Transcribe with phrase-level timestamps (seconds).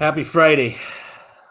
[0.00, 0.78] Happy Friday.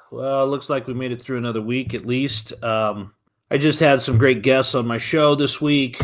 [0.10, 2.52] Well, looks like we made it through another week at least.
[2.64, 3.14] Um,
[3.52, 6.02] I just had some great guests on my show this week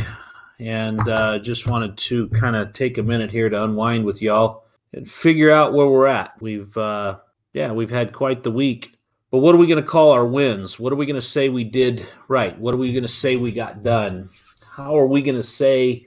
[0.60, 4.64] and uh, just wanted to kind of take a minute here to unwind with y'all
[4.94, 6.40] and figure out where we're at.
[6.40, 7.18] We've, uh,
[7.54, 8.96] yeah, we've had quite the week.
[9.32, 10.80] But what are we going to call our wins?
[10.80, 12.56] What are we going to say we did right?
[12.60, 14.30] What are we going to say we got done?
[14.78, 16.06] How are we going to say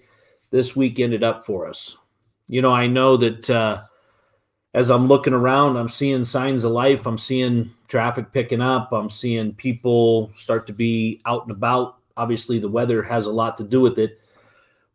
[0.53, 1.97] this week ended up for us?
[2.47, 3.51] You know, I know that.
[3.51, 3.83] Uh,
[4.79, 7.05] as I'm looking around, I'm seeing signs of life.
[7.05, 8.93] I'm seeing traffic picking up.
[8.93, 11.97] I'm seeing people start to be out and about.
[12.17, 14.21] Obviously, the weather has a lot to do with it.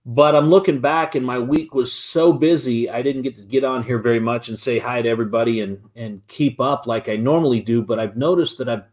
[0.06, 3.66] But I'm looking back, and my week was so busy, I didn't get to get
[3.66, 7.18] on here very much and say hi to everybody and and keep up like I
[7.18, 7.82] normally do.
[7.82, 8.84] But I've noticed that I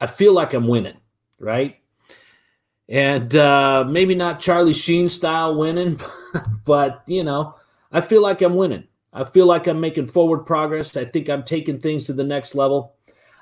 [0.00, 0.98] I feel like I'm winning,
[1.38, 1.78] right?
[2.88, 6.00] And uh, maybe not Charlie Sheen style winning,
[6.64, 7.54] but you know,
[7.92, 8.88] I feel like I'm winning.
[9.12, 10.96] I feel like I'm making forward progress.
[10.96, 12.94] I think I'm taking things to the next level.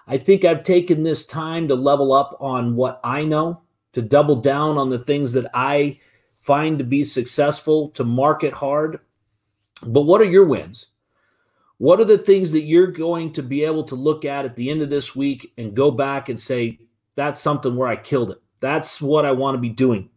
[0.06, 4.36] I think I've taken this time to level up on what I know, to double
[4.36, 5.98] down on the things that I
[6.30, 9.00] find to be successful, to market hard.
[9.82, 10.86] But what are your wins?
[11.78, 14.70] What are the things that you're going to be able to look at at the
[14.70, 16.78] end of this week and go back and say,
[17.16, 18.40] that's something where I killed it?
[18.60, 20.08] That's what I want to be doing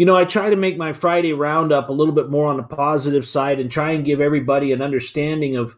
[0.00, 2.62] you know, I try to make my Friday roundup a little bit more on the
[2.62, 5.76] positive side and try and give everybody an understanding of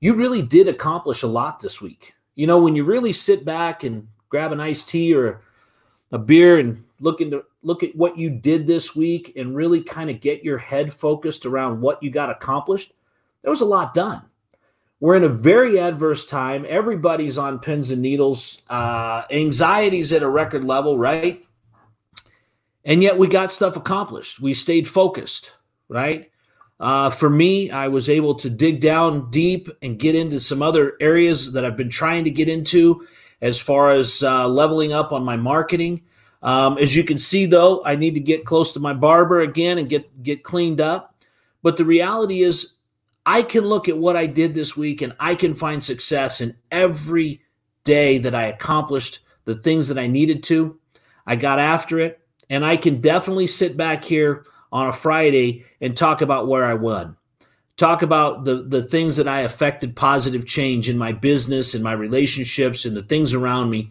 [0.00, 2.16] you really did accomplish a lot this week.
[2.34, 5.42] You know, when you really sit back and grab an iced tea or
[6.10, 10.10] a beer and look into look at what you did this week and really kind
[10.10, 12.92] of get your head focused around what you got accomplished,
[13.42, 14.22] there was a lot done.
[14.98, 16.66] We're in a very adverse time.
[16.68, 18.60] Everybody's on pins and needles.
[18.68, 21.46] Uh, anxiety's at a record level, right?
[22.84, 24.40] And yet we got stuff accomplished.
[24.40, 25.52] We stayed focused,
[25.88, 26.30] right?
[26.80, 30.94] Uh, for me, I was able to dig down deep and get into some other
[31.00, 33.06] areas that I've been trying to get into
[33.40, 36.02] as far as uh, leveling up on my marketing.
[36.42, 39.78] Um, as you can see, though, I need to get close to my barber again
[39.78, 41.22] and get get cleaned up.
[41.62, 42.74] But the reality is,
[43.24, 46.56] I can look at what I did this week and I can find success in
[46.72, 47.42] every
[47.84, 50.78] day that I accomplished the things that I needed to.
[51.26, 52.20] I got after it.
[52.52, 56.74] And I can definitely sit back here on a Friday and talk about where I
[56.74, 57.16] won.
[57.78, 61.94] Talk about the, the things that I affected positive change in my business and my
[61.94, 63.90] relationships and the things around me.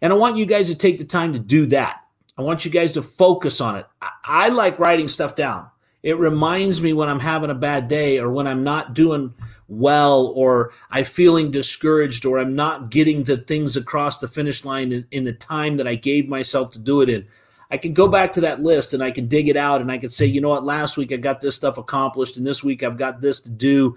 [0.00, 2.04] And I want you guys to take the time to do that.
[2.38, 3.86] I want you guys to focus on it.
[4.00, 5.68] I, I like writing stuff down.
[6.04, 9.34] It reminds me when I'm having a bad day or when I'm not doing
[9.66, 14.92] well or I'm feeling discouraged or I'm not getting the things across the finish line
[14.92, 17.26] in, in the time that I gave myself to do it in.
[17.70, 19.98] I can go back to that list and I can dig it out and I
[19.98, 22.82] can say, you know what, last week I got this stuff accomplished and this week
[22.82, 23.96] I've got this to do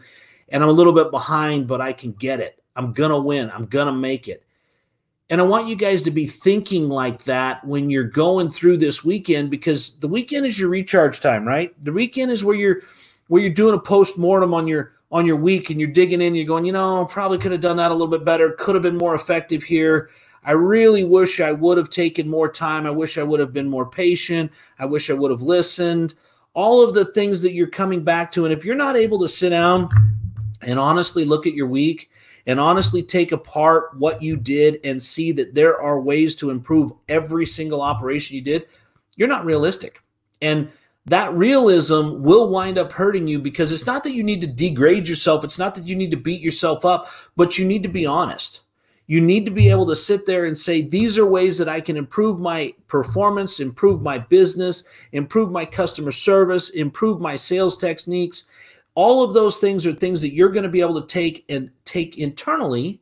[0.49, 2.61] and I'm a little bit behind, but I can get it.
[2.75, 3.51] I'm going to win.
[3.51, 4.43] I'm going to make it.
[5.29, 9.05] And I want you guys to be thinking like that when you're going through this
[9.05, 11.71] weekend because the weekend is your recharge time, right?
[11.85, 12.81] The weekend is where you're
[13.27, 16.33] where you're doing a post mortem on your on your week and you're digging in,
[16.35, 18.75] you're going, you know, I probably could have done that a little bit better, could
[18.75, 20.09] have been more effective here.
[20.43, 22.85] I really wish I would have taken more time.
[22.85, 24.51] I wish I would have been more patient.
[24.77, 26.15] I wish I would have listened.
[26.53, 28.45] All of the things that you're coming back to.
[28.45, 29.89] And if you're not able to sit down
[30.61, 32.09] and honestly look at your week
[32.47, 36.91] and honestly take apart what you did and see that there are ways to improve
[37.07, 38.67] every single operation you did,
[39.15, 40.01] you're not realistic.
[40.41, 40.71] And
[41.05, 45.07] that realism will wind up hurting you because it's not that you need to degrade
[45.07, 45.43] yourself.
[45.43, 48.61] It's not that you need to beat yourself up, but you need to be honest.
[49.09, 51.81] You need to be able to sit there and say, these are ways that I
[51.81, 54.83] can improve my performance, improve my business,
[55.13, 58.43] improve my customer service, improve my sales techniques.
[58.93, 61.71] All of those things are things that you're going to be able to take and
[61.85, 63.01] take internally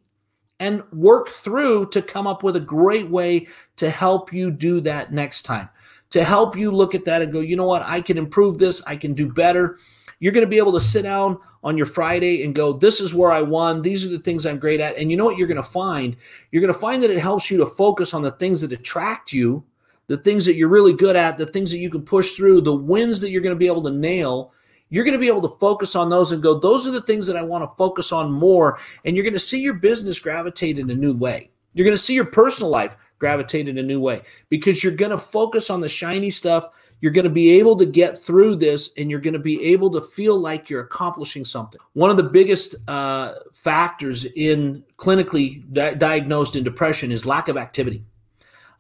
[0.62, 5.12] and work through to come up with a great way to help you do that
[5.12, 5.68] next time.
[6.12, 8.82] To help you look at that and go, you know what, I can improve this,
[8.88, 9.78] I can do better.
[10.20, 13.14] You're going to be able to sit down on your Friday and go, this is
[13.14, 13.82] where I won.
[13.82, 14.98] These are the things I'm great at.
[14.98, 16.16] And you know what you're going to find?
[16.52, 19.34] You're going to find that it helps you to focus on the things that attract
[19.34, 19.64] you,
[20.08, 22.74] the things that you're really good at, the things that you can push through, the
[22.74, 24.54] wins that you're going to be able to nail.
[24.90, 27.28] You're going to be able to focus on those and go, those are the things
[27.28, 28.80] that I want to focus on more.
[29.04, 31.52] And you're going to see your business gravitate in a new way.
[31.74, 35.12] You're going to see your personal life gravitate in a new way because you're going
[35.12, 36.70] to focus on the shiny stuff
[37.00, 39.92] you're going to be able to get through this and you're going to be able
[39.92, 41.80] to feel like you're accomplishing something.
[41.94, 47.58] One of the biggest uh, factors in clinically di- diagnosed in depression is lack of
[47.58, 48.04] activity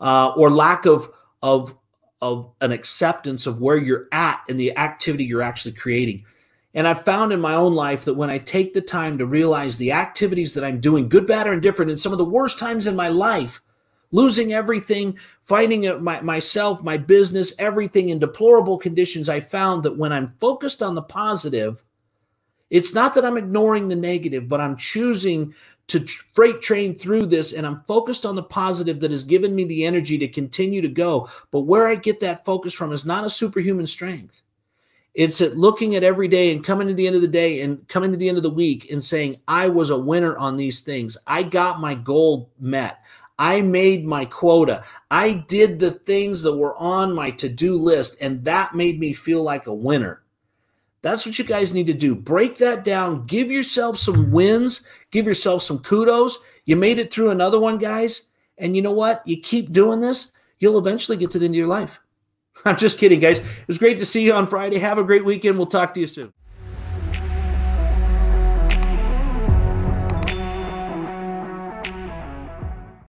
[0.01, 1.09] uh, or lack of,
[1.43, 1.75] of,
[2.21, 6.25] of an acceptance of where you're at and the activity you're actually creating.
[6.73, 9.77] And I've found in my own life that when I take the time to realize
[9.77, 12.87] the activities that I'm doing, good, bad, or indifferent, in some of the worst times
[12.87, 13.61] in my life,
[14.11, 20.13] losing everything, fighting my, myself, my business, everything in deplorable conditions, I found that when
[20.13, 21.83] I'm focused on the positive,
[22.69, 25.53] it's not that I'm ignoring the negative, but I'm choosing
[25.87, 29.63] to freight train through this and I'm focused on the positive that has given me
[29.63, 31.29] the energy to continue to go.
[31.51, 34.41] But where I get that focus from is not a superhuman strength.
[35.13, 37.87] It's at looking at every day and coming to the end of the day and
[37.87, 40.81] coming to the end of the week and saying, I was a winner on these
[40.81, 41.17] things.
[41.25, 42.99] I got my goal met.
[43.39, 44.83] I made my quota.
[45.11, 49.13] I did the things that were on my to do list, and that made me
[49.13, 50.23] feel like a winner.
[51.01, 52.15] That's what you guys need to do.
[52.15, 53.25] Break that down.
[53.27, 54.85] Give yourself some wins.
[55.11, 56.39] Give yourself some kudos.
[56.65, 58.29] You made it through another one, guys.
[58.57, 59.21] And you know what?
[59.25, 61.99] You keep doing this, you'll eventually get to the end of your life.
[62.65, 63.39] I'm just kidding, guys.
[63.39, 64.79] It was great to see you on Friday.
[64.79, 65.57] Have a great weekend.
[65.57, 66.33] We'll talk to you soon.